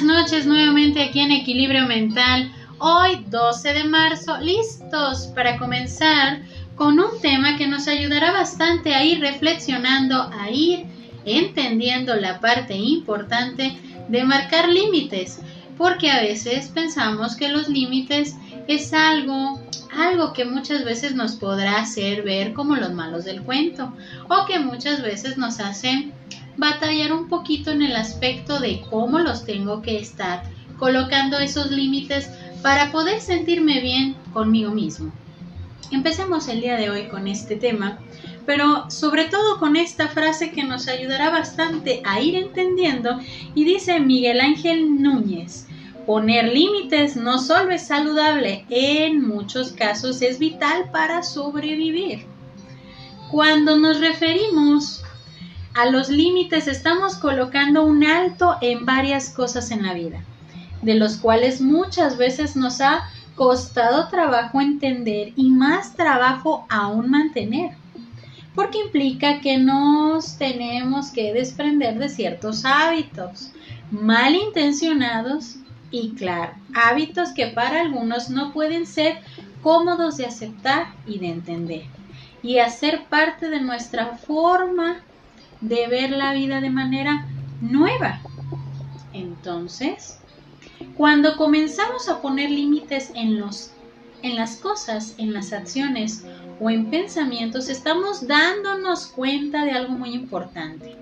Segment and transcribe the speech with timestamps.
[0.00, 2.50] Buenas noches nuevamente aquí en Equilibrio Mental.
[2.78, 6.40] Hoy 12 de marzo, listos para comenzar
[6.74, 10.86] con un tema que nos ayudará bastante a ir reflexionando, a ir
[11.26, 13.76] entendiendo la parte importante
[14.08, 15.40] de marcar límites,
[15.76, 18.36] porque a veces pensamos que los límites
[18.68, 19.60] es algo
[19.92, 23.92] algo que muchas veces nos podrá hacer ver como los malos del cuento
[24.30, 26.14] o que muchas veces nos hacen
[26.56, 30.42] batallar un poquito en el aspecto de cómo los tengo que estar
[30.78, 32.30] colocando esos límites
[32.62, 35.12] para poder sentirme bien conmigo mismo.
[35.90, 37.98] Empecemos el día de hoy con este tema,
[38.46, 43.18] pero sobre todo con esta frase que nos ayudará bastante a ir entendiendo
[43.54, 45.66] y dice Miguel Ángel Núñez,
[46.06, 52.24] poner límites no solo es saludable, en muchos casos es vital para sobrevivir.
[53.30, 55.02] Cuando nos referimos
[55.74, 60.24] a los límites estamos colocando un alto en varias cosas en la vida,
[60.82, 67.76] de los cuales muchas veces nos ha costado trabajo entender y más trabajo aún mantener,
[68.54, 73.52] porque implica que nos tenemos que desprender de ciertos hábitos
[73.90, 75.56] malintencionados
[75.90, 79.20] y claro, hábitos que para algunos no pueden ser
[79.62, 81.82] cómodos de aceptar y de entender
[82.42, 85.02] y hacer parte de nuestra forma
[85.60, 87.26] de ver la vida de manera
[87.60, 88.20] nueva.
[89.12, 90.18] Entonces,
[90.96, 93.72] cuando comenzamos a poner límites en los
[94.22, 96.24] en las cosas, en las acciones
[96.60, 100.96] o en pensamientos, estamos dándonos cuenta de algo muy importante,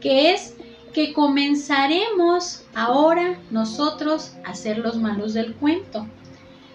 [0.00, 0.54] que es
[0.92, 6.06] que comenzaremos ahora nosotros a ser los malos del cuento.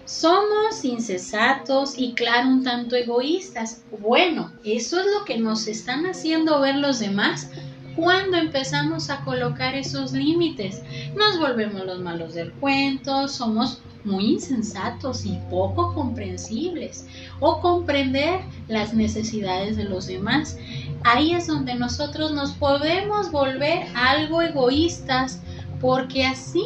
[0.04, 3.82] Somos incesatos y claro, un tanto egoístas.
[4.00, 7.48] Bueno, eso es lo que nos están haciendo ver los demás
[7.94, 10.82] cuando empezamos a colocar esos límites.
[11.14, 17.06] Nos volvemos los malos del cuento, somos muy insensatos y poco comprensibles
[17.38, 20.58] o comprender las necesidades de los demás.
[21.04, 25.40] Ahí es donde nosotros nos podemos volver algo egoístas
[25.80, 26.64] porque así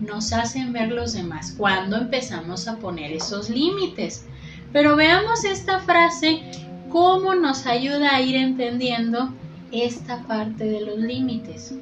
[0.00, 4.24] nos hacen ver los demás cuando empezamos a poner esos límites.
[4.72, 6.42] Pero veamos esta frase,
[6.90, 9.32] cómo nos ayuda a ir entendiendo
[9.72, 11.74] esta parte de los límites.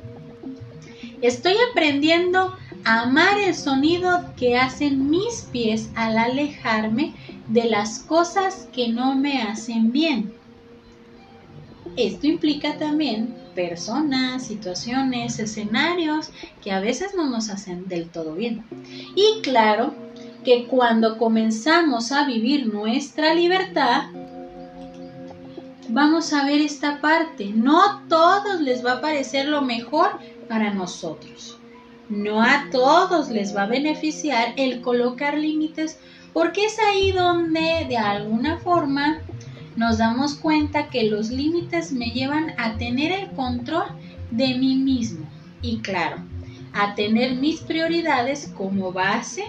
[1.23, 7.15] Estoy aprendiendo a amar el sonido que hacen mis pies al alejarme
[7.49, 10.38] de las cosas que no me hacen bien.
[11.99, 16.31] Esto implica también personas, situaciones, escenarios
[16.63, 18.65] que a veces no nos hacen del todo bien.
[19.17, 19.95] Y claro
[20.45, 24.11] que cuando comenzamos a vivir nuestra libertad,
[25.89, 27.47] vamos a ver esta parte.
[27.53, 31.59] No todos les va a parecer lo mejor para nosotros.
[32.09, 35.99] No a todos les va a beneficiar el colocar límites
[36.33, 39.21] porque es ahí donde de alguna forma
[39.79, 43.87] nos damos cuenta que los límites me llevan a tener el control
[44.33, 45.25] de mí mismo
[45.63, 46.17] y claro,
[46.73, 49.45] a tener mis prioridades como base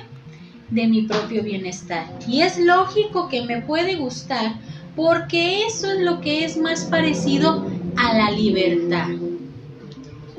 [0.69, 2.05] de mi propio bienestar.
[2.27, 4.53] Y es lógico que me puede gustar
[4.95, 7.65] porque eso es lo que es más parecido
[7.97, 9.07] a la libertad.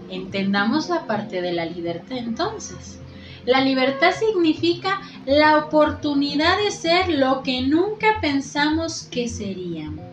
[0.09, 3.00] Entendamos la parte de la libertad entonces.
[3.47, 10.05] La libertad significa la oportunidad de ser lo que nunca pensamos que seríamos.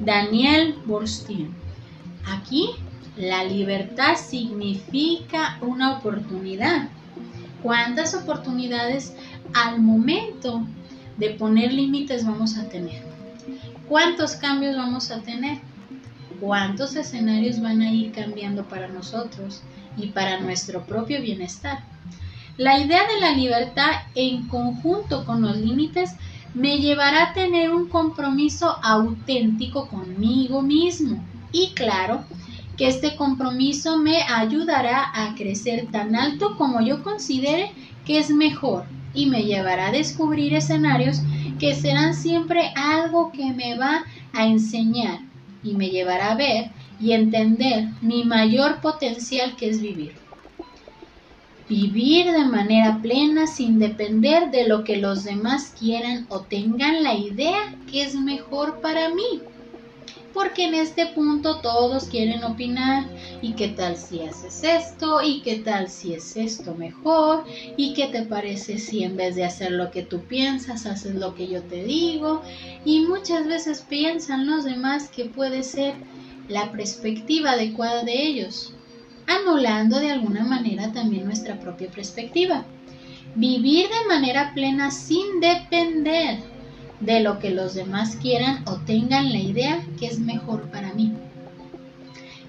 [0.00, 1.54] Daniel Borstein.
[2.26, 2.70] Aquí
[3.16, 6.88] la libertad significa una oportunidad.
[7.62, 9.14] ¿Cuántas oportunidades
[9.52, 10.66] al momento
[11.18, 13.02] de poner límites vamos a tener?
[13.88, 15.58] ¿Cuántos cambios vamos a tener?
[16.40, 19.62] ¿Cuántos escenarios van a ir cambiando para nosotros
[19.98, 21.80] y para nuestro propio bienestar?
[22.60, 26.10] La idea de la libertad en conjunto con los límites
[26.52, 31.24] me llevará a tener un compromiso auténtico conmigo mismo.
[31.52, 32.22] Y claro,
[32.76, 37.72] que este compromiso me ayudará a crecer tan alto como yo considere
[38.04, 38.84] que es mejor
[39.14, 41.22] y me llevará a descubrir escenarios
[41.58, 44.04] que serán siempre algo que me va
[44.34, 45.20] a enseñar
[45.64, 50.19] y me llevará a ver y entender mi mayor potencial que es vivir
[51.70, 57.14] vivir de manera plena sin depender de lo que los demás quieran o tengan la
[57.14, 59.40] idea que es mejor para mí.
[60.34, 63.08] Porque en este punto todos quieren opinar
[63.40, 67.44] y qué tal si haces esto y qué tal si es esto mejor
[67.76, 71.36] y qué te parece si en vez de hacer lo que tú piensas haces lo
[71.36, 72.42] que yo te digo
[72.84, 75.94] y muchas veces piensan los demás que puede ser
[76.48, 78.72] la perspectiva adecuada de ellos
[79.30, 80.59] anulando de alguna manera
[81.00, 82.64] también nuestra propia perspectiva.
[83.34, 86.38] Vivir de manera plena sin depender
[87.00, 91.12] de lo que los demás quieran o tengan la idea que es mejor para mí.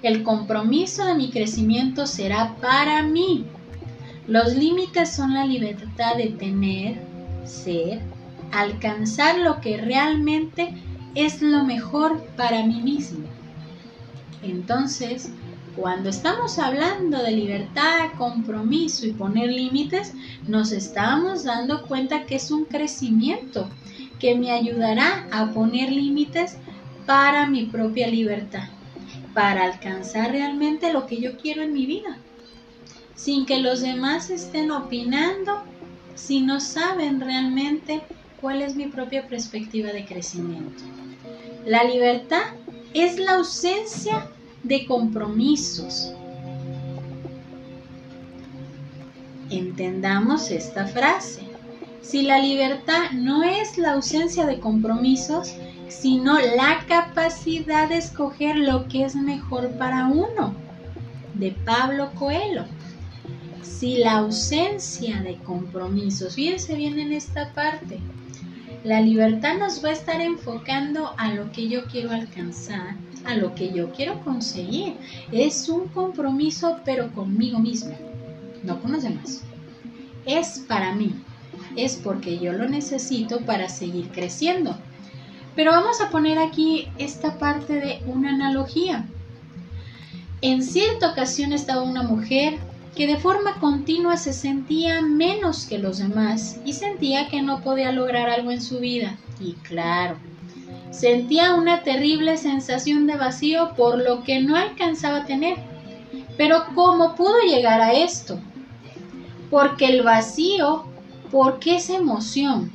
[0.03, 3.45] El compromiso de mi crecimiento será para mí.
[4.27, 6.99] Los límites son la libertad de tener,
[7.45, 8.01] ser,
[8.51, 10.73] alcanzar lo que realmente
[11.15, 13.25] es lo mejor para mí mismo.
[14.43, 15.31] Entonces,
[15.75, 20.13] cuando estamos hablando de libertad, compromiso y poner límites,
[20.47, 23.69] nos estamos dando cuenta que es un crecimiento
[24.19, 26.57] que me ayudará a poner límites
[27.05, 28.67] para mi propia libertad,
[29.33, 32.17] para alcanzar realmente lo que yo quiero en mi vida,
[33.15, 35.63] sin que los demás estén opinando
[36.15, 38.01] si no saben realmente
[38.41, 40.83] cuál es mi propia perspectiva de crecimiento.
[41.65, 42.43] La libertad
[42.93, 44.27] es la ausencia
[44.63, 46.13] de compromisos.
[49.49, 51.41] Entendamos esta frase.
[52.01, 55.53] Si la libertad no es la ausencia de compromisos,
[55.87, 60.55] sino la capacidad de escoger lo que es mejor para uno,
[61.33, 62.65] de Pablo Coelho.
[63.61, 67.99] Si la ausencia de compromisos, fíjense bien en esta parte,
[68.83, 72.95] la libertad nos va a estar enfocando a lo que yo quiero alcanzar,
[73.25, 74.95] a lo que yo quiero conseguir.
[75.31, 77.95] Es un compromiso pero conmigo mismo,
[78.63, 79.43] no con los demás.
[80.25, 81.15] Es para mí,
[81.75, 84.77] es porque yo lo necesito para seguir creciendo.
[85.55, 89.05] Pero vamos a poner aquí esta parte de una analogía.
[90.41, 92.57] En cierta ocasión estaba una mujer
[92.95, 97.91] que de forma continua se sentía menos que los demás y sentía que no podía
[97.91, 99.17] lograr algo en su vida.
[99.39, 100.17] Y claro,
[100.91, 105.57] sentía una terrible sensación de vacío por lo que no alcanzaba a tener.
[106.37, 108.39] Pero ¿cómo pudo llegar a esto?
[109.49, 110.85] Porque el vacío,
[111.31, 112.71] porque esa emoción,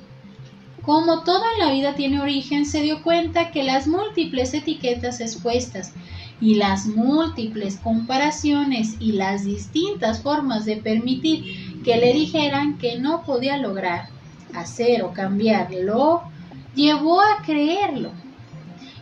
[0.82, 5.92] como todo en la vida tiene origen, se dio cuenta que las múltiples etiquetas expuestas
[6.40, 13.24] y las múltiples comparaciones y las distintas formas de permitir que le dijeran que no
[13.24, 14.08] podía lograr
[14.54, 16.22] hacer o cambiarlo,
[16.76, 18.20] llevó a creerlo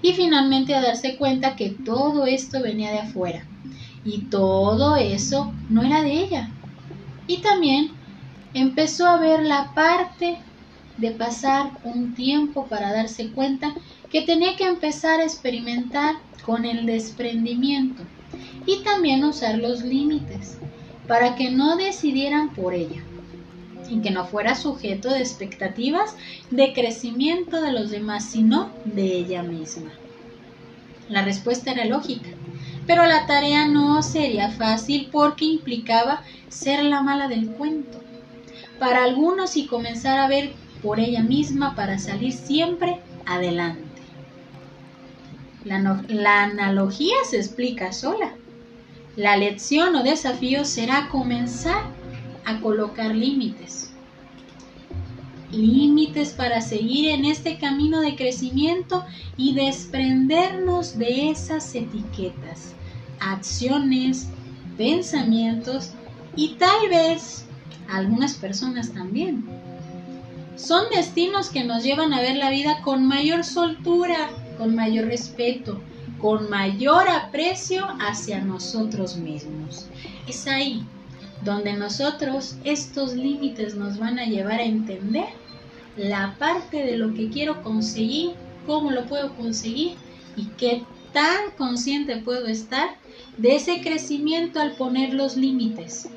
[0.02, 3.50] y finalmente a darse cuenta que todo esto venía de afuera
[4.04, 6.56] y todo eso no era de ella.
[7.26, 7.98] Y también
[8.52, 10.38] empezó a ver la parte
[10.96, 13.74] de pasar un tiempo para darse cuenta
[14.10, 18.10] que tenía que empezar a experimentar con el desprendimiento
[18.66, 20.62] y también usar los límites
[21.06, 23.13] para que no decidieran por ella
[23.88, 26.16] y que no fuera sujeto de expectativas
[26.50, 29.92] de crecimiento de los demás, sino de ella misma.
[31.08, 32.31] La respuesta era lógica,
[32.86, 38.00] pero la tarea no sería fácil porque implicaba ser la mala del cuento.
[38.78, 40.52] Para algunos y comenzar a ver
[40.82, 43.84] por ella misma para salir siempre adelante.
[45.64, 48.34] La, analogía se explica sola.
[49.16, 51.84] La lección o desafío será comenzar
[52.44, 53.91] a colocar límites.
[55.51, 59.05] Límites para seguir en este camino de crecimiento
[59.36, 62.74] y desprendernos de esas etiquetas,
[63.20, 64.29] acciones,
[64.77, 65.93] pensamientos
[66.34, 67.44] y tal vez
[67.89, 69.44] algunas personas también.
[70.56, 75.81] Son destinos que nos llevan a ver la vida con mayor soltura, con mayor respeto,
[76.20, 79.86] con mayor aprecio hacia nosotros mismos.
[80.27, 80.84] Es ahí
[81.44, 85.27] donde nosotros estos límites nos van a llevar a entender
[85.96, 88.32] la parte de lo que quiero conseguir,
[88.67, 89.93] cómo lo puedo conseguir
[90.36, 90.82] y qué
[91.13, 92.96] tan consciente puedo estar
[93.36, 96.08] de ese crecimiento al poner los límites.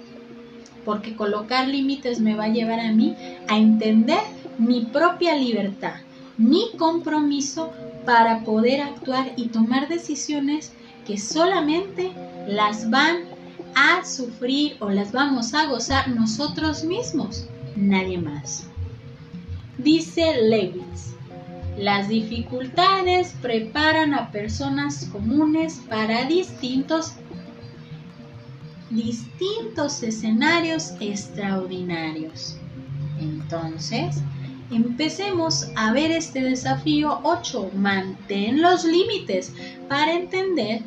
[0.86, 3.16] Porque colocar límites me va a llevar a mí
[3.48, 4.22] a entender
[4.58, 5.96] mi propia libertad,
[6.38, 7.72] mi compromiso
[8.06, 10.72] para poder actuar y tomar decisiones
[11.06, 12.12] que solamente
[12.48, 13.37] las van
[13.80, 18.68] a sufrir o las vamos a gozar nosotros mismos, nadie más.
[19.78, 21.14] Dice Lewis,
[21.78, 27.14] las dificultades preparan a personas comunes para distintos
[28.90, 32.58] distintos escenarios extraordinarios.
[33.20, 34.24] Entonces,
[34.70, 37.72] Empecemos a ver este desafío 8.
[37.74, 39.54] Mantén los límites
[39.88, 40.82] para entender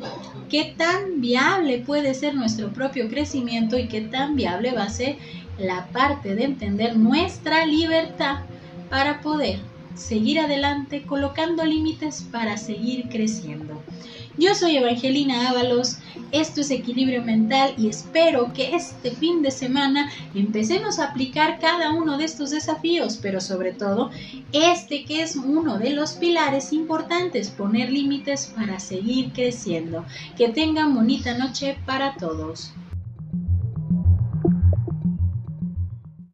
[0.49, 5.17] qué tan viable puede ser nuestro propio crecimiento y qué tan viable va a ser
[5.57, 8.41] la parte de entender nuestra libertad
[8.89, 13.81] para poder seguir adelante colocando límites para seguir creciendo.
[14.37, 15.97] Yo soy Evangelina Ábalos,
[16.31, 21.91] esto es Equilibrio Mental y espero que este fin de semana empecemos a aplicar cada
[21.91, 24.09] uno de estos desafíos, pero sobre todo
[24.53, 30.05] este que es uno de los pilares importantes, poner límites para seguir creciendo.
[30.37, 32.71] Que tengan bonita noche para todos.